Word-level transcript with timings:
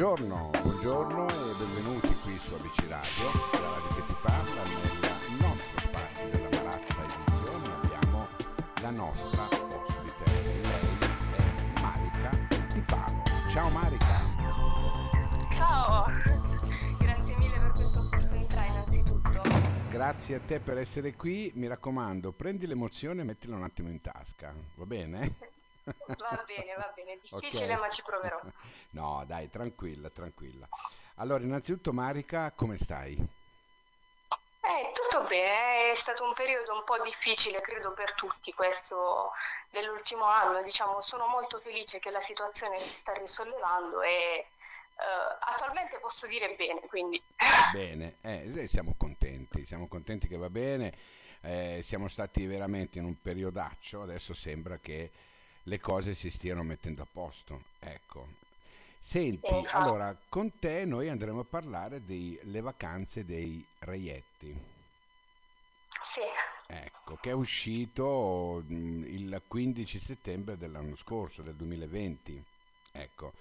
Buongiorno, 0.00 0.48
buongiorno 0.62 1.28
e 1.28 1.54
benvenuti 1.58 2.14
qui 2.22 2.38
su 2.38 2.54
ABC 2.54 2.88
Radio, 2.88 3.60
la 3.60 3.68
radio 3.68 3.88
che 3.90 4.02
ti 4.06 4.16
parla, 4.22 4.62
nel 4.62 5.38
nostro 5.40 5.78
spazio 5.78 6.28
della 6.30 6.48
Marazza 6.62 7.04
Edizione 7.04 7.68
abbiamo 7.74 8.28
la 8.80 8.90
nostra 8.92 9.46
ospite, 9.46 10.24
lei 10.24 10.62
è 10.62 11.80
Marica 11.82 12.30
Di 12.72 12.80
Palo. 12.80 13.22
Ciao 13.50 13.68
Marica! 13.68 14.06
Ciao, 15.52 16.06
grazie 16.98 17.36
mille 17.36 17.58
per 17.58 17.72
questa 17.72 18.00
opportunità 18.00 18.64
innanzitutto. 18.64 19.42
Grazie 19.90 20.36
a 20.36 20.40
te 20.40 20.60
per 20.60 20.78
essere 20.78 21.14
qui, 21.14 21.52
mi 21.56 21.66
raccomando, 21.66 22.32
prendi 22.32 22.66
l'emozione 22.66 23.20
e 23.20 23.24
mettila 23.24 23.56
un 23.56 23.64
attimo 23.64 23.90
in 23.90 24.00
tasca, 24.00 24.54
va 24.76 24.86
bene? 24.86 25.49
Va 26.18 26.44
bene, 26.46 26.74
va 26.76 26.92
bene, 26.94 27.18
difficile 27.20 27.74
Ok. 27.74 27.80
ma 27.80 27.88
ci 27.88 28.02
proverò. 28.02 28.40
No, 28.92 29.24
dai, 29.26 29.48
tranquilla, 29.48 30.10
tranquilla. 30.10 30.68
Allora, 31.16 31.44
innanzitutto 31.44 31.92
Marica, 31.92 32.50
come 32.52 32.76
stai? 32.76 33.12
Eh, 34.62 34.90
tutto 34.92 35.24
bene, 35.26 35.92
è 35.92 35.94
stato 35.94 36.24
un 36.24 36.34
periodo 36.34 36.74
un 36.74 36.84
po' 36.84 37.00
difficile, 37.02 37.60
credo 37.60 37.92
per 37.92 38.14
tutti 38.14 38.52
questo 38.52 39.32
dell'ultimo 39.70 40.24
anno, 40.24 40.62
diciamo, 40.62 41.00
sono 41.00 41.26
molto 41.28 41.58
felice 41.60 41.98
che 41.98 42.10
la 42.10 42.20
situazione 42.20 42.78
si 42.80 42.92
sta 42.92 43.12
risollevando 43.14 44.02
e 44.02 44.10
eh, 44.10 44.46
attualmente 45.40 45.98
posso 45.98 46.26
dire 46.26 46.54
bene, 46.56 46.80
quindi 46.88 47.20
Bene, 47.72 48.16
eh, 48.22 48.52
eh, 48.64 48.68
siamo 48.68 48.94
contenti, 48.98 49.64
siamo 49.64 49.88
contenti 49.88 50.28
che 50.28 50.36
va 50.36 50.50
bene, 50.50 50.92
eh, 51.42 51.80
siamo 51.82 52.08
stati 52.08 52.46
veramente 52.46 52.98
in 52.98 53.04
un 53.04 53.20
periodaccio, 53.20 54.02
adesso 54.02 54.34
sembra 54.34 54.78
che 54.78 55.10
le 55.70 55.78
cose 55.78 56.14
si 56.14 56.30
stiano 56.30 56.64
mettendo 56.64 57.02
a 57.02 57.06
posto, 57.10 57.62
ecco. 57.78 58.26
Senti, 58.98 59.54
infatti. 59.54 59.76
allora, 59.76 60.14
con 60.28 60.58
te 60.58 60.84
noi 60.84 61.08
andremo 61.08 61.40
a 61.40 61.44
parlare 61.44 62.04
delle 62.04 62.60
vacanze 62.60 63.24
dei 63.24 63.64
reietti, 63.78 64.52
sì, 66.02 66.20
ecco, 66.66 67.16
che 67.20 67.30
è 67.30 67.34
uscito 67.34 68.64
mm, 68.68 69.04
il 69.04 69.42
15 69.46 69.98
settembre 70.00 70.58
dell'anno 70.58 70.96
scorso, 70.96 71.42
del 71.42 71.54
2020, 71.54 72.44
ecco. 72.92 73.32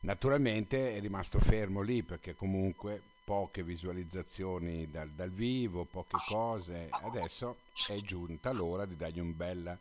Naturalmente 0.00 0.96
è 0.96 1.00
rimasto 1.00 1.38
fermo 1.38 1.82
lì 1.82 2.02
perché 2.02 2.34
comunque 2.34 3.02
poche 3.24 3.62
visualizzazioni 3.62 4.90
dal, 4.90 5.10
dal 5.10 5.30
vivo, 5.30 5.84
poche 5.84 6.16
cose. 6.28 6.88
Adesso 6.88 7.56
è 7.88 7.96
giunta 7.96 8.52
l'ora 8.52 8.86
di 8.86 8.96
dargli 8.96 9.18
un 9.18 9.36
bel, 9.36 9.76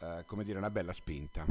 eh, 0.00 0.24
come 0.26 0.44
dire, 0.44 0.58
una 0.58 0.70
bella 0.70 0.92
spinta. 0.92 1.44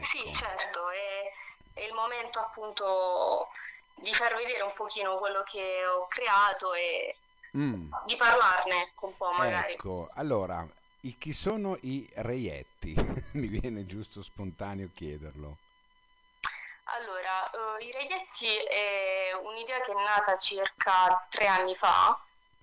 sì, 0.00 0.18
Ecco. 0.18 0.30
certo, 0.32 0.88
è, 0.90 1.30
è 1.72 1.84
il 1.84 1.92
momento 1.94 2.38
appunto 2.40 3.48
di 3.94 4.12
far 4.14 4.34
vedere 4.36 4.62
un 4.62 4.72
pochino 4.74 5.18
quello 5.18 5.42
che 5.42 5.84
ho 5.86 6.06
creato 6.06 6.72
e 6.74 7.14
Mm, 7.56 7.90
di 8.06 8.16
parlarne 8.16 8.82
ecco, 8.82 9.06
un 9.06 9.16
po' 9.16 9.32
magari. 9.32 9.74
ecco, 9.74 10.10
allora, 10.14 10.66
i- 11.00 11.16
chi 11.18 11.32
sono 11.32 11.76
i 11.82 12.08
reietti? 12.16 12.94
Mi 13.34 13.48
viene 13.48 13.84
giusto 13.84 14.22
spontaneo 14.22 14.90
chiederlo. 14.92 15.58
Allora, 16.84 17.48
eh, 17.78 17.84
i 17.84 17.92
reietti 17.92 18.54
è 18.68 19.32
un'idea 19.42 19.80
che 19.80 19.92
è 19.92 19.94
nata 19.94 20.36
circa 20.38 21.26
tre 21.30 21.46
anni 21.46 21.74
fa, 21.74 22.16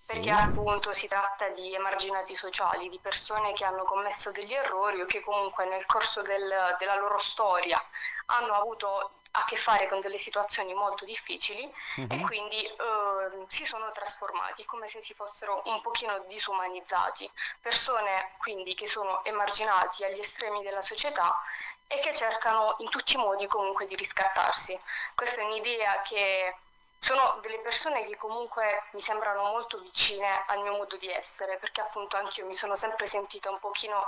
perché 0.06 0.32
appunto 0.32 0.94
si 0.94 1.08
tratta 1.08 1.50
di 1.50 1.74
emarginati 1.74 2.36
sociali, 2.36 2.88
di 2.90 3.00
persone 3.00 3.52
che 3.54 3.66
hanno 3.66 3.84
commesso 3.84 4.32
degli 4.32 4.54
errori 4.54 5.02
o 5.02 5.06
che 5.06 5.20
comunque 5.22 5.66
nel 5.66 5.86
corso 5.86 6.22
del- 6.22 6.76
della 6.80 6.96
loro 6.96 7.18
storia 7.20 7.82
hanno 8.28 8.54
avuto 8.54 9.12
a 9.32 9.44
che 9.44 9.58
fare 9.58 9.88
con 9.88 10.00
delle 10.00 10.18
situazioni 10.18 10.74
molto 10.74 11.04
difficili 11.06 11.62
e 11.98 12.16
Mhm. 12.16 12.26
quindi 12.26 12.66
eh, 12.66 13.46
si 13.48 13.66
sono 13.66 13.92
trasformati, 13.92 14.64
come 14.66 14.88
se 14.88 15.02
si 15.02 15.14
fossero 15.14 15.62
un 15.66 15.82
pochino 15.82 16.18
disumanizzati, 16.28 17.30
persone 17.62 18.32
quindi 18.40 18.74
che 18.74 18.88
sono 18.88 19.24
emarginati 19.26 20.04
agli 20.06 20.20
estremi 20.20 20.64
della 20.64 20.82
società 20.82 21.38
e 21.86 22.00
che 22.00 22.16
cercano 22.16 22.76
in 22.80 22.90
tutti 22.90 23.14
i 23.16 23.18
modi 23.18 23.46
comunque 23.48 23.86
di 23.86 23.96
riscattarsi. 23.96 24.80
Questa 25.14 25.42
è 25.42 25.44
un'idea 25.44 26.02
che 26.02 26.56
sono 27.00 27.40
delle 27.42 27.60
persone 27.60 28.06
che 28.06 28.18
comunque 28.18 28.64
mi 28.94 29.00
sembrano 29.00 29.44
molto 29.44 29.80
vicine 29.80 30.44
al 30.48 30.62
mio 30.62 30.76
modo 30.78 30.98
di 30.98 31.10
essere, 31.10 31.58
perché 31.58 31.82
appunto 31.82 32.18
anch'io 32.18 32.46
mi 32.48 32.56
sono 32.56 32.76
sempre 32.76 33.06
sentita 33.06 33.52
un 33.52 33.60
pochino 33.60 34.04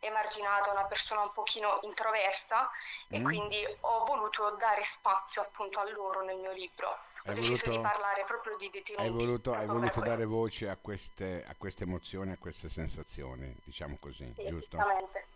emarginata, 0.00 0.70
una 0.70 0.84
persona 0.84 1.22
un 1.22 1.32
pochino 1.32 1.78
introversa 1.82 2.68
e 3.08 3.18
Mm. 3.20 3.24
quindi 3.24 3.64
ho 3.80 4.04
voluto 4.04 4.50
dare 4.56 4.84
spazio 4.84 5.40
appunto 5.42 5.80
a 5.80 5.88
loro 5.90 6.22
nel 6.22 6.36
mio 6.36 6.52
libro. 6.52 6.88
Ho 6.90 6.96
Hai 7.24 7.34
deciso 7.34 7.64
voluto- 7.66 7.70
di 7.70 7.80
parlare 7.80 8.24
proprio 8.24 8.56
di 8.56 8.70
detenuti. 8.70 9.02
Hai 9.04 9.10
voluto, 9.10 9.54
hai 9.54 9.66
voluto 9.66 10.00
dare 10.00 10.24
voce 10.26 10.68
a 10.68 10.76
queste, 10.76 11.44
a 11.48 11.54
queste 11.56 11.84
emozioni, 11.84 12.32
a 12.32 12.38
queste 12.38 12.68
sensazioni, 12.68 13.56
diciamo 13.64 13.96
così, 13.98 14.32
Sì, 14.36 14.46
giusto? 14.48 14.76
esattamente. 14.76 15.26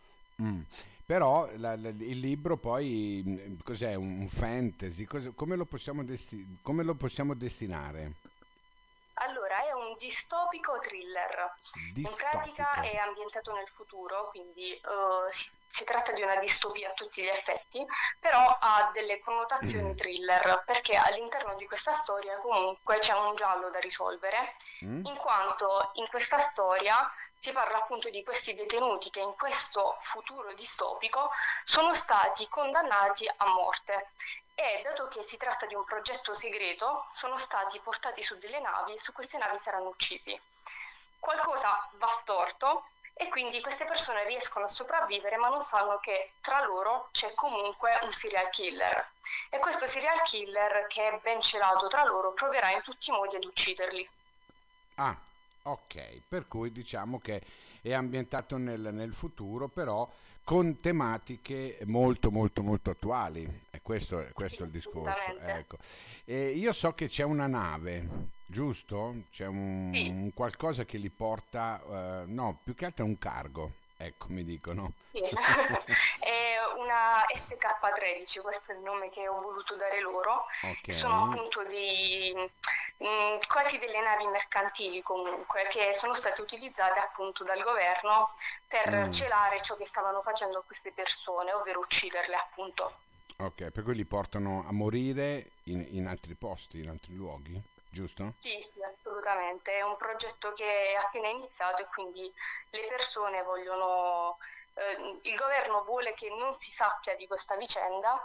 Mm. 0.42 0.60
Però 1.04 1.48
la- 1.56 1.76
la- 1.76 1.88
il 1.88 2.18
libro 2.18 2.58
poi 2.58 3.22
mm, 3.26 3.54
cos'è? 3.64 3.94
Un, 3.94 4.20
fantasy? 4.28 5.04
Cos- 5.04 5.30
come, 5.34 5.56
lo 5.56 5.64
desti- 6.04 6.58
come 6.62 6.82
lo 6.82 6.94
possiamo 6.94 7.34
destinare? 7.34 8.14
Distopico 9.98 10.78
thriller. 10.78 11.52
In 11.96 12.14
pratica 12.16 12.70
Distopico. 12.74 12.80
è 12.82 12.96
ambientato 12.96 13.52
nel 13.52 13.68
futuro, 13.68 14.28
quindi 14.30 14.72
eh, 14.72 14.80
si, 15.30 15.50
si 15.68 15.84
tratta 15.84 16.12
di 16.12 16.22
una 16.22 16.36
distopia 16.36 16.88
a 16.90 16.92
tutti 16.92 17.22
gli 17.22 17.26
effetti, 17.26 17.84
però 18.20 18.38
ha 18.60 18.90
delle 18.92 19.18
connotazioni 19.18 19.90
Mm. 19.90 19.96
thriller, 19.96 20.62
perché 20.64 20.96
all'interno 20.96 21.54
di 21.56 21.66
questa 21.66 21.92
storia 21.94 22.38
comunque 22.38 22.98
c'è 23.00 23.12
un 23.14 23.34
giallo 23.34 23.70
da 23.70 23.80
risolvere, 23.80 24.54
Mm? 24.84 25.04
in 25.06 25.16
quanto 25.18 25.90
in 25.94 26.08
questa 26.08 26.38
storia 26.38 27.10
si 27.36 27.50
parla 27.52 27.78
appunto 27.78 28.08
di 28.10 28.22
questi 28.22 28.54
detenuti 28.54 29.10
che 29.10 29.20
in 29.20 29.34
questo 29.36 29.96
futuro 30.00 30.52
distopico 30.54 31.30
sono 31.64 31.92
stati 31.94 32.48
condannati 32.48 33.28
a 33.36 33.46
morte 33.48 34.10
e 34.58 34.82
dato 34.82 35.06
che 35.06 35.22
si 35.22 35.36
tratta 35.36 35.66
di 35.66 35.74
un 35.76 35.84
progetto 35.84 36.34
segreto, 36.34 37.06
sono 37.12 37.38
stati 37.38 37.78
portati 37.78 38.24
su 38.24 38.36
delle 38.38 38.58
navi 38.58 38.94
e 38.94 38.98
su 38.98 39.12
queste 39.12 39.38
navi 39.38 39.56
saranno 39.56 39.86
uccisi. 39.86 40.38
Qualcosa 41.20 41.88
va 41.92 42.08
storto 42.08 42.86
e 43.14 43.28
quindi 43.28 43.60
queste 43.60 43.84
persone 43.84 44.24
riescono 44.26 44.64
a 44.64 44.68
sopravvivere 44.68 45.36
ma 45.36 45.48
non 45.48 45.60
sanno 45.60 46.00
che 46.00 46.32
tra 46.40 46.64
loro 46.64 47.08
c'è 47.12 47.32
comunque 47.34 47.98
un 48.02 48.12
serial 48.12 48.48
killer 48.50 49.10
e 49.48 49.58
questo 49.60 49.86
serial 49.86 50.20
killer 50.22 50.86
che 50.88 51.08
è 51.08 51.20
ben 51.22 51.40
celato 51.40 51.86
tra 51.86 52.02
loro 52.04 52.32
proverà 52.32 52.70
in 52.70 52.82
tutti 52.82 53.10
i 53.10 53.12
modi 53.12 53.36
ad 53.36 53.44
ucciderli. 53.44 54.08
Ah, 54.96 55.16
ok, 55.62 56.22
per 56.26 56.48
cui 56.48 56.72
diciamo 56.72 57.20
che 57.20 57.42
è 57.80 57.92
ambientato 57.92 58.56
nel, 58.56 58.80
nel 58.92 59.12
futuro, 59.12 59.68
però 59.68 60.08
con 60.48 60.80
tematiche 60.80 61.76
molto 61.84 62.30
molto 62.30 62.62
molto 62.62 62.88
attuali. 62.88 63.46
E 63.70 63.82
questo, 63.82 64.18
è- 64.20 64.32
questo 64.32 64.62
è 64.62 64.66
il 64.66 64.72
discorso. 64.72 65.38
Ecco. 65.44 65.76
Io 66.24 66.72
so 66.72 66.94
che 66.94 67.06
c'è 67.08 67.22
una 67.22 67.46
nave, 67.46 68.08
giusto? 68.46 69.24
C'è 69.30 69.44
un, 69.44 69.90
Sì. 69.92 70.08
un 70.08 70.32
qualcosa 70.32 70.86
che 70.86 70.96
li 70.96 71.10
porta, 71.10 72.22
eh, 72.22 72.24
no, 72.28 72.58
più 72.64 72.74
che 72.74 72.86
altro 72.86 73.04
è 73.04 73.08
un 73.08 73.18
cargo, 73.18 73.72
ecco, 73.98 74.28
mi 74.30 74.42
dicono. 74.42 74.94
Sì. 75.12 75.20
È 75.20 75.28
una 76.88 77.24
SK13, 77.34 78.40
questo 78.40 78.72
è 78.72 78.74
il 78.74 78.80
nome 78.80 79.10
che 79.10 79.28
ho 79.28 79.40
voluto 79.40 79.76
dare 79.76 80.00
loro. 80.00 80.46
Ok. 80.62 80.92
Sono 80.92 81.24
appunto 81.24 81.64
dei, 81.64 82.32
mm, 82.34 83.38
quasi 83.46 83.78
delle 83.78 84.00
navi 84.00 84.26
mercantili 84.26 85.02
comunque 85.02 85.66
che 85.68 85.94
sono 85.94 86.14
state 86.14 86.40
utilizzate 86.40 86.98
appunto 86.98 87.44
dal 87.44 87.62
governo 87.62 88.30
per 88.66 88.88
Mm. 88.88 89.10
celare 89.10 89.60
ciò 89.62 89.76
che 89.76 89.84
stavano 89.84 90.22
facendo 90.22 90.58
a 90.58 90.62
queste 90.62 90.92
persone, 90.92 91.52
ovvero 91.52 91.80
ucciderle 91.80 92.34
appunto. 92.34 93.00
Ok, 93.40 93.70
per 93.70 93.84
cui 93.84 93.94
li 93.94 94.04
portano 94.06 94.64
a 94.66 94.72
morire 94.72 95.52
in, 95.64 95.86
in 95.90 96.06
altri 96.08 96.34
posti, 96.34 96.80
in 96.80 96.88
altri 96.88 97.14
luoghi, 97.14 97.60
giusto? 97.88 98.34
Sì, 98.38 98.50
sì, 98.50 98.82
assolutamente. 98.82 99.72
È 99.78 99.82
un 99.82 99.96
progetto 99.96 100.52
che 100.54 100.64
è 100.92 100.94
appena 100.96 101.28
iniziato 101.28 101.82
e 101.82 101.86
quindi 101.86 102.32
le 102.70 102.86
persone 102.88 103.42
vogliono, 103.44 104.38
eh, 104.78 105.20
il 105.30 105.36
governo 105.36 105.82
vuole 105.84 106.14
che 106.14 106.28
non 106.30 106.52
si 106.52 106.70
sappia 106.70 107.16
di 107.16 107.26
questa 107.26 107.56
vicenda, 107.56 108.18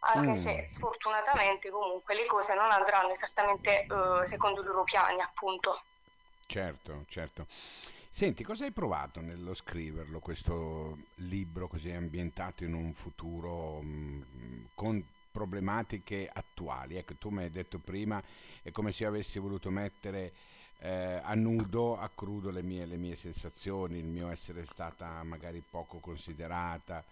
anche 0.00 0.32
Mm. 0.32 0.34
se 0.34 0.64
sfortunatamente 0.66 1.70
comunque 1.70 2.14
le 2.14 2.26
cose 2.26 2.54
non 2.54 2.70
andranno 2.70 3.10
esattamente 3.10 3.86
eh, 3.86 4.24
secondo 4.24 4.60
i 4.62 4.64
loro 4.64 4.84
piani, 4.84 5.20
appunto. 5.20 5.84
Certo, 6.46 7.04
certo. 7.08 7.46
Senti, 8.10 8.42
cosa 8.42 8.64
hai 8.64 8.72
provato 8.72 9.20
nello 9.20 9.54
scriverlo, 9.54 10.18
questo 10.20 11.06
libro 11.16 11.68
così 11.68 11.90
ambientato 11.92 12.64
in 12.64 12.74
un 12.74 12.92
futuro 12.92 13.80
mm, 13.82 14.64
con 14.74 15.06
problematiche 15.30 16.28
attuali? 16.32 16.96
Ecco, 16.96 17.16
tu 17.16 17.28
mi 17.30 17.44
hai 17.44 17.50
detto 17.50 17.78
prima, 17.78 18.20
è 18.62 18.72
come 18.72 18.90
se 18.90 19.04
io 19.04 19.08
avessi 19.10 19.38
voluto 19.38 19.70
mettere 19.70 20.34
eh, 20.80 21.20
a 21.22 21.34
nudo, 21.34 21.98
a 21.98 22.10
crudo 22.14 22.50
le 22.50 22.62
mie, 22.62 22.86
le 22.86 22.96
mie 22.96 23.16
sensazioni, 23.16 23.98
il 23.98 24.06
mio 24.06 24.30
essere 24.30 24.64
stata 24.64 25.22
magari 25.22 25.62
poco 25.68 25.98
considerata, 25.98 27.04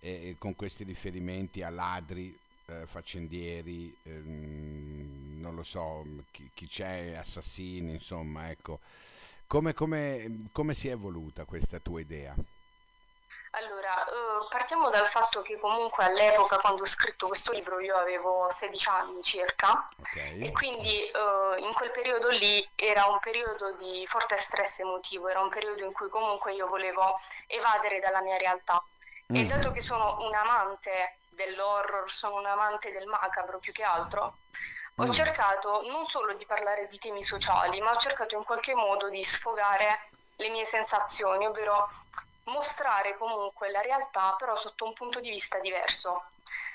e, 0.00 0.34
con 0.38 0.56
questi 0.56 0.84
riferimenti 0.84 1.62
a 1.62 1.70
ladri 1.70 2.36
eh, 2.66 2.86
faccendieri, 2.86 3.94
ehm, 4.02 5.38
non 5.40 5.54
lo 5.54 5.62
so, 5.62 6.04
chi, 6.30 6.50
chi 6.54 6.66
c'è, 6.66 7.14
assassini, 7.14 7.92
insomma, 7.92 8.50
ecco. 8.50 8.80
Come, 9.46 9.74
come, 9.74 10.48
come 10.52 10.74
si 10.74 10.88
è 10.88 10.92
evoluta 10.92 11.44
questa 11.44 11.78
tua 11.78 12.00
idea? 12.00 12.34
Partiamo 14.52 14.90
dal 14.90 15.08
fatto 15.08 15.40
che 15.40 15.58
comunque 15.58 16.04
all'epoca 16.04 16.58
quando 16.58 16.82
ho 16.82 16.86
scritto 16.86 17.26
questo 17.26 17.52
libro 17.52 17.80
io 17.80 17.96
avevo 17.96 18.50
16 18.50 18.88
anni 18.90 19.22
circa. 19.22 19.88
Ok? 19.98 20.16
e 20.16 20.52
quindi 20.52 21.06
eh, 21.06 21.56
in 21.56 21.72
quel 21.72 21.90
periodo 21.90 22.28
lì 22.28 22.68
era 22.74 23.06
un 23.06 23.18
periodo 23.18 23.72
di 23.76 24.04
forte 24.06 24.36
stress 24.36 24.80
emotivo, 24.80 25.28
era 25.28 25.40
un 25.40 25.48
periodo 25.48 25.84
in 25.84 25.92
cui 25.92 26.10
comunque 26.10 26.52
io 26.52 26.68
volevo 26.68 27.18
evadere 27.46 27.98
dalla 27.98 28.20
mia 28.20 28.36
realtà. 28.36 28.82
E 29.28 29.44
Mm, 29.44 29.48
dato 29.48 29.72
che 29.72 29.80
sono 29.80 30.18
un 30.20 30.34
amante 30.34 31.20
dell'horror, 31.30 32.10
sono 32.10 32.34
un 32.34 32.44
amante 32.44 32.92
del 32.92 33.06
macabro 33.06 33.58
più 33.58 33.72
che 33.72 33.82
altro, 33.82 34.36
ho 34.96 35.06
mm, 35.06 35.12
cercato 35.12 35.80
non 35.86 36.06
solo 36.06 36.34
di 36.34 36.44
parlare 36.44 36.84
di 36.84 36.98
temi 36.98 37.22
sociali, 37.22 37.80
ma 37.80 37.92
ho 37.92 37.96
cercato 37.96 38.36
in 38.36 38.44
qualche 38.44 38.74
modo 38.74 39.08
di 39.08 39.24
sfogare 39.24 40.10
le 40.36 40.50
mie 40.50 40.66
sensazioni, 40.66 41.46
ovvero 41.46 41.88
mostrare 42.44 43.16
comunque 43.16 43.70
la 43.70 43.80
realtà 43.80 44.34
però 44.38 44.56
sotto 44.56 44.84
un 44.84 44.92
punto 44.92 45.20
di 45.20 45.30
vista 45.30 45.58
diverso. 45.60 46.24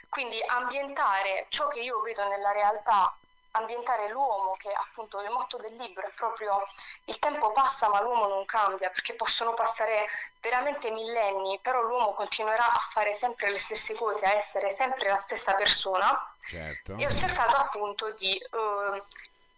Quindi 0.09 0.41
ambientare 0.45 1.47
ciò 1.49 1.67
che 1.67 1.81
io 1.81 1.99
vedo 2.01 2.27
nella 2.29 2.51
realtà, 2.51 3.13
ambientare 3.51 4.09
l'uomo, 4.09 4.51
che 4.57 4.71
appunto 4.71 5.21
il 5.21 5.29
motto 5.29 5.57
del 5.57 5.75
libro 5.75 6.07
è 6.07 6.11
proprio 6.15 6.65
il 7.05 7.19
tempo 7.19 7.51
passa 7.51 7.89
ma 7.89 8.01
l'uomo 8.01 8.27
non 8.27 8.45
cambia, 8.45 8.89
perché 8.89 9.15
possono 9.15 9.53
passare 9.53 10.07
veramente 10.39 10.91
millenni, 10.91 11.59
però 11.61 11.81
l'uomo 11.81 12.13
continuerà 12.13 12.71
a 12.71 12.77
fare 12.77 13.13
sempre 13.13 13.49
le 13.49 13.57
stesse 13.57 13.95
cose, 13.95 14.25
a 14.25 14.33
essere 14.33 14.69
sempre 14.69 15.09
la 15.09 15.17
stessa 15.17 15.53
persona. 15.55 16.33
certo. 16.47 16.95
E 16.97 17.05
ho 17.05 17.15
cercato 17.15 17.57
appunto 17.57 18.11
di 18.13 18.33
eh, 18.37 19.03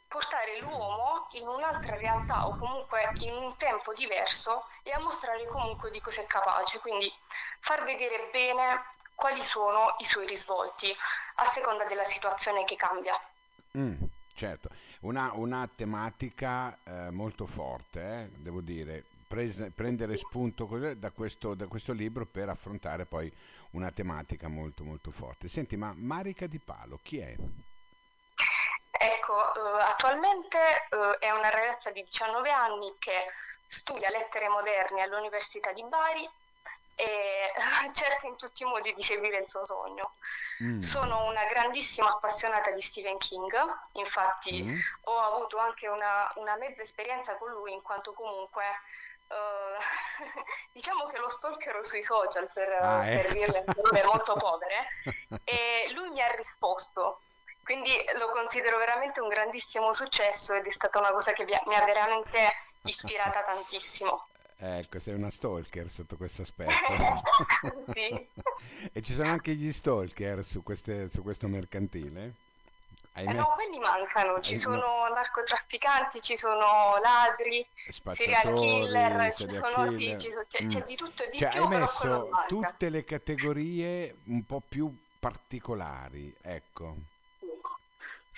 portare 0.10 0.60
l'uomo 0.60 1.28
in 1.34 1.48
un'altra 1.48 1.96
realtà 1.96 2.48
o 2.48 2.56
comunque 2.56 3.14
in 3.20 3.34
un 3.36 3.56
tempo 3.58 3.94
diverso 3.94 4.66
e 4.82 4.92
a 4.92 5.00
mostrare 5.00 5.46
comunque 5.48 5.92
di 5.92 6.02
cosa 6.02 6.22
è 6.22 6.26
capace, 6.26 6.80
quindi 6.80 7.10
far 7.60 7.84
vedere 7.84 8.28
bene 8.32 8.84
quali 9.14 9.40
sono 9.40 9.96
i 10.00 10.06
suoi 10.06 10.26
risvolti 10.26 10.92
a 11.36 11.44
seconda 11.44 11.86
della 11.86 12.06
situazione 12.06 12.64
che 12.64 12.76
cambia. 12.76 13.14
Mm, 13.78 14.02
certo, 14.34 14.70
una, 15.02 15.32
una 15.34 15.70
tematica 15.74 16.76
eh, 16.84 17.12
molto 17.12 17.46
forte, 17.46 18.02
eh, 18.02 18.30
devo 18.40 18.62
dire, 18.62 19.06
prese- 19.28 19.70
prendere 19.70 20.18
spunto 20.18 20.66
da 20.96 21.12
questo, 21.12 21.54
da 21.54 21.68
questo 21.68 21.94
libro 21.94 22.26
per 22.26 22.50
affrontare 22.50 23.06
poi 23.06 23.32
una 23.72 23.92
tematica 23.92 24.48
molto 24.48 24.84
molto 24.84 25.12
forte. 25.12 25.48
Senti, 25.48 25.78
ma 25.78 25.94
Marica 25.96 26.48
Di 26.48 26.60
Palo, 26.60 26.98
chi 27.04 27.20
è? 27.20 27.36
Ecco, 29.02 29.78
eh, 29.78 29.82
attualmente 29.84 30.58
eh, 30.90 31.18
è 31.20 31.32
una 31.32 31.50
ragazza 31.50 31.90
di 31.92 32.02
19 32.02 32.52
anni 32.52 32.96
che 33.00 33.32
studia 33.66 34.10
lettere 34.10 34.50
moderne 34.50 35.02
all'Università 35.02 35.72
di 35.72 35.84
Bari 35.86 36.30
e 36.96 37.54
cerca 37.94 38.28
in 38.28 38.36
tutti 38.36 38.64
i 38.64 38.66
modi 38.66 38.94
di 38.94 39.02
seguire 39.02 39.38
il 39.40 39.48
suo 39.48 39.64
sogno. 39.66 40.16
Mm, 40.64 40.80
Sono 40.80 41.24
una 41.26 41.46
grandissima 41.46 42.10
appassionata 42.10 42.72
di 42.72 42.82
Stephen 42.82 43.18
King, 43.18 43.54
infatti 43.94 44.64
mm, 44.64 44.76
ho 45.04 45.20
avuto 45.22 45.58
anche 45.60 45.88
una, 45.88 46.30
una 46.36 46.58
mezza 46.58 46.82
esperienza 46.82 47.38
con 47.38 47.52
lui 47.52 47.72
in 47.72 47.82
quanto 47.82 48.12
comunque 48.12 48.66
eh, 49.30 49.78
diciamo 50.74 51.06
che 51.08 51.18
lo 51.20 51.30
stalkerò 51.30 51.82
sui 51.84 52.04
social 52.04 52.50
per, 52.52 52.70
Ah, 52.82 53.08
eh? 53.08 53.22
per 53.22 53.32
dirle 53.32 53.60
in 53.60 53.74
parole 53.74 54.04
molto 54.04 54.34
povere 54.36 54.88
e 55.46 55.90
lui 55.94 56.10
mi 56.10 56.22
ha 56.22 56.28
risposto. 56.36 57.22
Quindi 57.70 57.92
lo 58.18 58.32
considero 58.32 58.80
veramente 58.80 59.22
un 59.22 59.28
grandissimo 59.28 59.94
successo 59.94 60.56
ed 60.56 60.66
è 60.66 60.72
stata 60.72 60.98
una 60.98 61.12
cosa 61.12 61.34
che 61.34 61.46
mi 61.46 61.76
ha 61.76 61.86
veramente 61.86 62.40
ispirata 62.82 63.44
tantissimo. 63.44 64.26
Ecco, 64.62 65.00
sei 65.00 65.14
una 65.14 65.30
stalker 65.30 65.88
sotto 65.88 66.18
questo 66.18 66.42
aspetto. 66.42 66.74
Sì. 67.94 68.28
E 68.92 69.02
ci 69.04 69.14
sono 69.14 69.30
anche 69.30 69.54
gli 69.54 69.72
stalker 69.72 70.44
su 70.44 70.64
queste- 70.64 71.10
su 71.10 71.22
questo 71.22 71.48
mercantile? 71.48 72.34
Eh 73.14 73.24
no, 73.26 73.46
quelli 73.54 73.78
mancano, 73.78 74.42
ci 74.42 74.54
Eh, 74.54 74.56
no, 74.56 74.62
sono 74.62 75.08
narcotrafficanti, 75.14 76.22
ci 76.22 76.36
sono 76.38 76.98
ladri, 77.04 77.66
serial 77.74 78.52
killer, 78.56 79.34
ci 79.36 79.48
sono, 79.48 79.88
sì, 79.92 79.98
killer. 79.98 80.20
so- 80.20 80.46
c'è, 80.48 80.64
Mm. 80.64 80.86
di 80.88 80.96
tutto 80.96 81.24
e 81.24 81.30
di 81.30 81.38
Cioè, 81.38 81.50
hai 81.50 81.54
più, 81.54 81.68
quello 81.68 81.80
messo 81.82 82.30
tutte 82.48 82.90
le 82.90 83.04
categorie 83.04 84.18
un 84.26 84.44
po' 84.44 84.60
più 84.60 84.92
particolari, 85.20 86.36
ecco. 86.42 86.96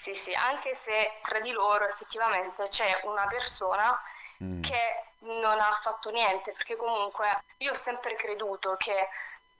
Sì, 0.02 0.16
sì, 0.16 0.34
anche 0.34 0.74
se 0.74 1.20
tra 1.22 1.40
di 1.40 1.52
loro 1.52 1.86
effettivamente 1.86 2.68
c'è 2.70 3.02
una 3.04 3.28
persona 3.28 3.96
Mm, 4.44 4.62
che 4.64 5.04
non 5.20 5.60
ha 5.60 5.72
fatto 5.80 6.10
niente, 6.10 6.52
perché 6.54 6.76
comunque 6.76 7.44
io 7.58 7.74
ho 7.74 7.76
sempre 7.76 8.16
creduto 8.16 8.76
che 8.78 9.08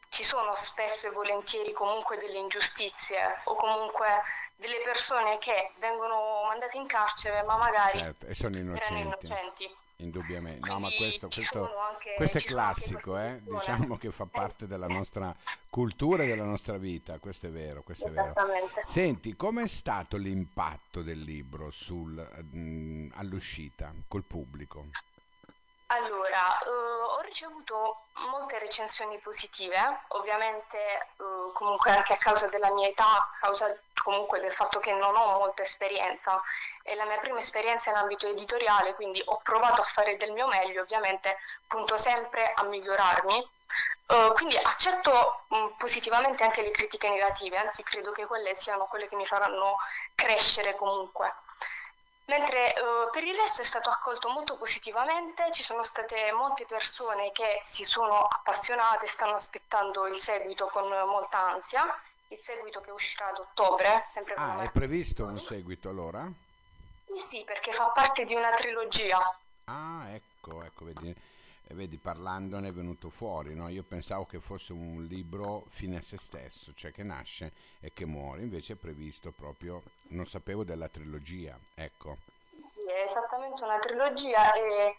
ci 0.10 0.24
sono 0.24 0.56
spesso 0.56 1.06
e 1.06 1.12
volentieri 1.12 1.72
comunque 1.72 2.18
delle 2.18 2.40
ingiustizie 2.40 3.42
o 3.44 3.56
comunque 3.56 4.08
delle 4.56 4.82
persone 4.82 5.38
che 5.38 5.72
vengono 5.78 6.46
mandate 6.48 6.78
in 6.78 6.88
carcere 6.88 7.44
ma 7.44 7.58
magari 7.58 8.00
certo, 8.00 8.34
sono 8.34 8.56
erano 8.58 8.98
innocenti, 8.98 9.06
innocenti. 9.06 9.78
Indubbiamente. 10.04 10.70
No, 10.70 10.80
ma 10.80 10.90
questo, 10.90 11.28
questo, 11.28 11.78
anche, 11.80 12.14
questo 12.16 12.38
è 12.38 12.42
classico, 12.42 13.18
eh? 13.18 13.42
Diciamo 13.42 13.98
che 13.98 14.12
fa 14.12 14.26
parte 14.26 14.68
della 14.68 14.88
nostra 14.88 15.34
cultura 15.70 16.24
e 16.24 16.28
della 16.28 16.44
nostra 16.44 16.78
vita, 16.78 17.18
questo 17.20 17.48
è 17.48 17.52
vero, 17.52 17.82
questo 17.82 18.08
è 18.08 18.12
vero. 18.12 18.34
Senti, 18.84 19.36
com'è 19.36 19.68
stato 19.68 20.18
l'impatto 20.18 21.02
del 21.02 21.20
libro 21.20 21.72
sul, 21.72 22.28
mm, 22.56 23.12
all'uscita 23.16 23.94
col 24.08 24.24
pubblico? 24.24 24.86
Allora, 25.88 26.58
eh, 26.60 26.70
ho 26.70 27.20
ricevuto 27.22 28.04
molte 28.30 28.60
recensioni 28.60 29.18
positive, 29.18 29.78
ovviamente 30.10 30.78
eh, 30.78 31.52
comunque 31.54 31.92
anche 31.92 32.14
a 32.14 32.18
causa 32.18 32.48
della 32.48 32.72
mia 32.72 32.88
età, 32.88 33.18
a 33.18 33.30
causa 33.40 33.78
comunque 34.02 34.40
del 34.40 34.54
fatto 34.54 34.80
che 34.80 34.92
non 34.94 35.16
ho 35.16 35.40
molta 35.40 35.62
esperienza, 35.62 36.42
è 36.84 36.96
la 36.96 37.06
mia 37.06 37.20
prima 37.20 37.40
esperienza 37.40 37.90
in 37.90 37.98
ambito 37.98 38.28
editoriale, 38.28 38.96
quindi 38.96 39.22
ho 39.26 39.40
provato 39.44 39.82
a 39.82 39.86
fare 39.86 40.18
del 40.18 40.32
mio 40.32 40.48
meglio, 40.48 40.82
ovviamente 40.82 41.38
punto 41.68 41.98
sempre 41.98 42.52
a 42.54 42.64
migliorarmi. 42.64 43.50
Eh, 44.08 44.32
quindi 44.34 44.58
accetto 44.58 45.46
mh, 45.48 45.68
positivamente 45.78 46.44
anche 46.44 46.62
le 46.62 46.72
critiche 46.72 47.10
negative, 47.10 47.58
anzi 47.58 47.84
credo 47.84 48.12
che 48.12 48.26
quelle 48.26 48.54
siano 48.54 48.86
quelle 48.86 49.08
che 49.08 49.16
mi 49.16 49.26
faranno 49.26 49.78
crescere 50.16 50.76
comunque. 50.76 51.34
Mentre 52.26 52.74
eh, 52.74 53.10
per 53.12 53.24
il 53.24 53.36
resto 53.36 53.62
è 53.62 53.66
stato 53.66 53.90
accolto 53.90 54.30
molto 54.30 54.56
positivamente, 54.56 55.52
ci 55.52 55.64
sono 55.64 55.84
state 55.84 56.32
molte 56.32 56.66
persone 56.66 57.32
che 57.32 57.60
si 57.64 57.84
sono 57.84 58.24
appassionate, 58.24 59.08
stanno 59.08 59.34
aspettando 59.34 60.08
il 60.08 60.20
seguito 60.20 60.68
con 60.68 60.88
molta 60.88 61.40
ansia, 61.40 61.84
il 62.32 62.38
seguito 62.40 62.80
che 62.80 62.92
uscirà 62.92 63.28
ad 63.28 63.40
ottobre, 63.40 64.06
sempre 64.08 64.36
con 64.36 64.44
Ah, 64.44 64.64
è 64.64 64.72
previsto 64.72 65.26
un 65.26 65.40
seguito 65.40 65.90
allora? 65.90 66.32
Sì, 67.06 67.20
sì, 67.20 67.44
perché 67.44 67.72
fa 67.74 67.90
parte 67.90 68.24
di 68.24 68.36
una 68.36 68.54
trilogia. 68.54 69.20
Ah, 69.66 70.08
ecco, 70.12 70.64
ecco, 70.64 70.86
vedi, 70.86 71.10
eh, 71.10 71.74
vedi, 71.74 71.98
parlandone 71.98 72.70
è 72.70 72.72
venuto 72.72 73.10
fuori, 73.10 73.54
no? 73.54 73.68
Io 73.68 73.84
pensavo 73.84 74.26
che 74.26 74.40
fosse 74.40 74.72
un 74.72 75.06
libro 75.10 75.66
fine 75.72 75.98
a 75.98 76.02
se 76.02 76.18
stesso, 76.18 76.74
cioè 76.74 76.92
che 76.92 77.04
nasce 77.04 77.52
e 77.82 77.92
che 77.94 78.06
muore, 78.06 78.42
invece 78.44 78.74
è 78.74 78.76
previsto 78.78 79.32
proprio, 79.32 79.82
non 80.10 80.26
sapevo 80.26 80.64
della 80.64 80.88
trilogia, 80.88 81.58
ecco. 81.76 82.18
Sì, 82.50 82.88
È 82.88 83.06
esattamente 83.10 83.64
una 83.66 83.80
trilogia 83.80 84.54
e 84.54 84.96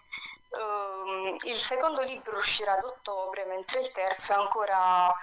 ehm, 0.50 1.36
il 1.44 1.56
secondo 1.56 2.02
libro 2.02 2.36
uscirà 2.36 2.74
ad 2.76 2.84
ottobre, 2.84 3.44
mentre 3.46 3.80
il 3.80 3.90
terzo 3.92 4.32
è 4.34 4.36
ancora, 4.36 5.14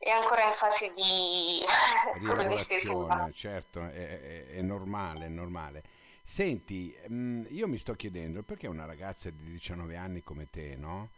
è 0.00 0.08
ancora 0.08 0.46
in 0.46 0.52
fase 0.54 0.92
di. 0.94 1.62
Rielaborazione, 2.14 3.32
certo, 3.34 3.80
è, 3.84 3.92
è- 3.92 4.46
è 4.54 4.60
normale, 4.62 5.26
è 5.26 5.28
normale. 5.28 5.82
Senti, 6.24 6.96
mm, 7.10 7.42
io 7.50 7.68
mi 7.68 7.76
sto 7.76 7.94
chiedendo 7.94 8.42
perché 8.42 8.66
una 8.66 8.86
ragazza 8.86 9.28
di 9.30 9.44
19 9.44 9.96
anni 9.96 10.22
come 10.22 10.48
te, 10.48 10.74
no? 10.76 11.10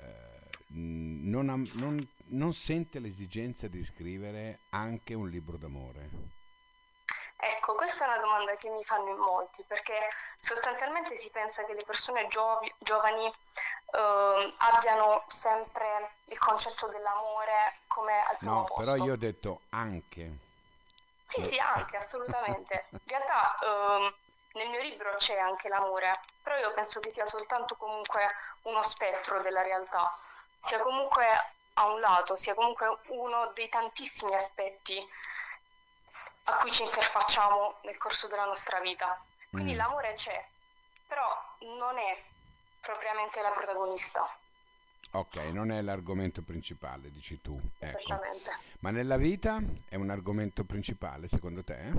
Eh, 0.00 0.44
non, 0.68 1.46
non- 1.74 2.08
non 2.28 2.52
sente 2.52 2.98
l'esigenza 2.98 3.68
di 3.68 3.84
scrivere 3.84 4.58
anche 4.70 5.14
un 5.14 5.28
libro 5.28 5.56
d'amore. 5.56 6.34
Ecco, 7.38 7.74
questa 7.74 8.06
è 8.06 8.08
una 8.08 8.18
domanda 8.18 8.56
che 8.56 8.70
mi 8.70 8.82
fanno 8.82 9.10
in 9.10 9.18
molti, 9.18 9.62
perché 9.68 9.92
sostanzialmente 10.38 11.14
si 11.16 11.28
pensa 11.30 11.64
che 11.64 11.74
le 11.74 11.84
persone 11.84 12.26
giovi- 12.28 12.72
giovani 12.78 13.30
ehm, 13.96 14.54
abbiano 14.58 15.24
sempre 15.26 16.16
il 16.26 16.38
concetto 16.38 16.88
dell'amore 16.88 17.78
come 17.86 18.22
al 18.22 18.36
primo 18.36 18.54
No, 18.54 18.64
però 18.64 18.92
posto. 18.92 19.04
io 19.04 19.12
ho 19.12 19.16
detto 19.16 19.60
anche. 19.70 20.30
Sì, 21.24 21.42
sì, 21.42 21.58
anche, 21.58 21.96
assolutamente. 21.96 22.84
In 22.92 23.00
realtà 23.04 23.56
ehm, 23.58 24.14
nel 24.52 24.68
mio 24.68 24.80
libro 24.80 25.14
c'è 25.16 25.38
anche 25.38 25.68
l'amore, 25.68 26.20
però 26.42 26.56
io 26.56 26.72
penso 26.74 27.00
che 27.00 27.10
sia 27.10 27.26
soltanto 27.26 27.74
comunque 27.76 28.26
uno 28.62 28.82
spettro 28.82 29.40
della 29.40 29.62
realtà, 29.62 30.08
sia 30.58 30.80
comunque 30.80 31.26
a 31.74 31.86
un 31.86 32.00
lato, 32.00 32.36
sia 32.36 32.54
comunque 32.54 32.98
uno 33.08 33.50
dei 33.54 33.68
tantissimi 33.68 34.34
aspetti 34.34 35.04
a 36.44 36.56
cui 36.58 36.70
ci 36.70 36.84
interfacciamo 36.84 37.78
nel 37.82 37.98
corso 37.98 38.28
della 38.28 38.44
nostra 38.44 38.80
vita. 38.80 39.20
Quindi 39.50 39.74
mm. 39.74 39.76
l'amore 39.76 40.14
c'è, 40.14 40.44
però 41.06 41.28
non 41.60 41.98
è 41.98 42.22
propriamente 42.86 43.42
la 43.42 43.50
protagonista. 43.50 44.24
Ok, 45.12 45.36
non 45.52 45.72
è 45.72 45.82
l'argomento 45.82 46.42
principale, 46.42 47.10
dici 47.10 47.40
tu. 47.42 47.60
Ecco. 47.80 48.20
Ma 48.80 48.90
nella 48.90 49.16
vita 49.16 49.58
è 49.88 49.96
un 49.96 50.10
argomento 50.10 50.64
principale 50.64 51.26
secondo 51.26 51.64
te? 51.64 51.90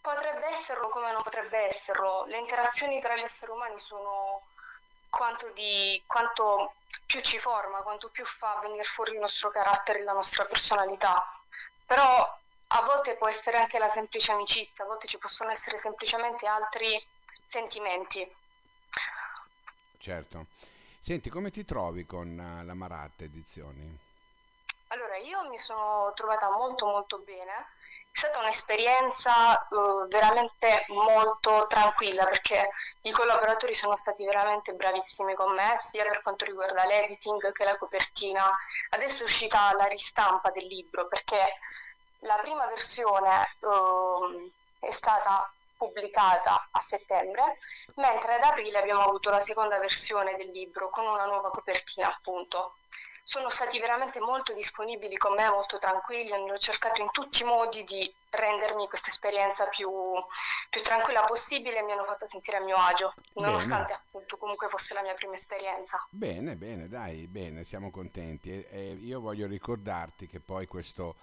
Potrebbe 0.00 0.46
esserlo 0.48 0.88
come 0.88 1.12
non 1.12 1.22
potrebbe 1.22 1.58
esserlo. 1.58 2.24
Le 2.26 2.38
interazioni 2.38 3.00
tra 3.00 3.16
gli 3.16 3.22
esseri 3.22 3.52
umani 3.52 3.78
sono 3.78 4.42
quanto, 5.08 5.50
di, 5.50 6.02
quanto 6.06 6.74
più 7.06 7.20
ci 7.20 7.38
forma, 7.38 7.82
quanto 7.82 8.10
più 8.10 8.24
fa 8.24 8.58
venire 8.62 8.84
fuori 8.84 9.12
il 9.12 9.20
nostro 9.20 9.50
carattere, 9.50 10.02
la 10.02 10.12
nostra 10.12 10.44
personalità. 10.44 11.24
Però 11.86 12.38
a 12.70 12.82
volte 12.82 13.16
può 13.16 13.28
essere 13.28 13.56
anche 13.56 13.78
la 13.78 13.88
semplice 13.88 14.32
amicizia, 14.32 14.84
a 14.84 14.86
volte 14.86 15.06
ci 15.06 15.18
possono 15.18 15.50
essere 15.50 15.78
semplicemente 15.78 16.46
altri 16.46 17.02
sentimenti. 17.44 18.28
Certo. 19.98 20.46
Senti, 21.00 21.30
come 21.30 21.50
ti 21.50 21.64
trovi 21.64 22.06
con 22.06 22.28
uh, 22.38 22.64
la 22.64 22.74
Maratta 22.74 23.24
Edizioni? 23.24 24.06
Allora, 24.88 25.16
io 25.16 25.46
mi 25.48 25.58
sono 25.58 26.12
trovata 26.14 26.50
molto 26.50 26.86
molto 26.86 27.18
bene, 27.18 27.52
è 27.52 28.16
stata 28.16 28.38
un'esperienza 28.38 29.66
uh, 29.68 30.06
veramente 30.08 30.86
molto 30.88 31.66
tranquilla 31.68 32.24
perché 32.24 32.70
i 33.02 33.10
collaboratori 33.10 33.74
sono 33.74 33.96
stati 33.96 34.24
veramente 34.24 34.72
bravissimi 34.72 35.34
con 35.34 35.54
me, 35.54 35.76
sia 35.80 36.04
per 36.04 36.20
quanto 36.22 36.46
riguarda 36.46 36.84
l'editing 36.84 37.52
che 37.52 37.64
la 37.64 37.76
copertina. 37.76 38.50
Adesso 38.90 39.22
è 39.22 39.26
uscita 39.26 39.74
la 39.74 39.86
ristampa 39.86 40.50
del 40.50 40.66
libro 40.66 41.06
perché 41.06 41.58
la 42.20 42.36
prima 42.36 42.66
versione 42.66 43.54
uh, 43.60 44.50
è 44.78 44.90
stata 44.90 45.52
pubblicata 45.78 46.68
a 46.70 46.78
settembre, 46.80 47.56
mentre 47.94 48.34
ad 48.34 48.42
aprile 48.42 48.78
abbiamo 48.78 49.02
avuto 49.02 49.30
la 49.30 49.40
seconda 49.40 49.78
versione 49.78 50.36
del 50.36 50.50
libro 50.50 50.90
con 50.90 51.06
una 51.06 51.24
nuova 51.24 51.50
copertina 51.50 52.12
appunto. 52.12 52.74
Sono 53.22 53.50
stati 53.50 53.78
veramente 53.78 54.20
molto 54.20 54.54
disponibili 54.54 55.18
con 55.18 55.34
me, 55.34 55.48
molto 55.50 55.76
tranquilli, 55.76 56.32
hanno 56.32 56.56
cercato 56.56 57.02
in 57.02 57.10
tutti 57.10 57.42
i 57.42 57.44
modi 57.44 57.84
di 57.84 58.10
rendermi 58.30 58.88
questa 58.88 59.10
esperienza 59.10 59.66
più, 59.66 59.90
più 60.70 60.80
tranquilla 60.80 61.24
possibile 61.24 61.78
e 61.78 61.82
mi 61.82 61.92
hanno 61.92 62.04
fatto 62.04 62.26
sentire 62.26 62.56
a 62.56 62.62
mio 62.62 62.76
agio, 62.76 63.12
nonostante 63.34 63.92
bene. 63.92 64.02
appunto 64.06 64.38
comunque 64.38 64.68
fosse 64.68 64.94
la 64.94 65.02
mia 65.02 65.12
prima 65.12 65.34
esperienza. 65.34 66.02
Bene, 66.08 66.56
bene, 66.56 66.88
dai, 66.88 67.26
bene, 67.26 67.64
siamo 67.64 67.90
contenti. 67.90 68.50
E, 68.50 68.66
e 68.70 68.92
io 68.92 69.20
voglio 69.20 69.46
ricordarti 69.46 70.26
che 70.26 70.40
poi 70.40 70.66
questo 70.66 71.16